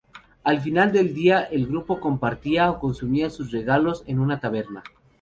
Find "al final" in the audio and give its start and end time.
0.43-0.91